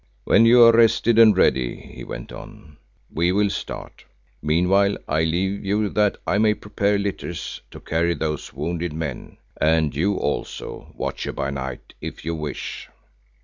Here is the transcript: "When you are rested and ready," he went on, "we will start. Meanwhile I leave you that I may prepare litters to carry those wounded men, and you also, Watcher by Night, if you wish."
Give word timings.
"When 0.23 0.47
you 0.47 0.63
are 0.63 0.71
rested 0.71 1.19
and 1.19 1.37
ready," 1.37 1.75
he 1.75 2.03
went 2.03 2.31
on, 2.31 2.77
"we 3.13 3.31
will 3.31 3.51
start. 3.51 4.03
Meanwhile 4.41 4.97
I 5.07 5.23
leave 5.25 5.63
you 5.63 5.89
that 5.89 6.17
I 6.25 6.39
may 6.39 6.55
prepare 6.55 6.97
litters 6.97 7.61
to 7.69 7.79
carry 7.79 8.15
those 8.15 8.51
wounded 8.51 8.93
men, 8.93 9.37
and 9.57 9.95
you 9.95 10.15
also, 10.15 10.91
Watcher 10.97 11.33
by 11.33 11.51
Night, 11.51 11.93
if 12.01 12.25
you 12.25 12.33
wish." 12.33 12.89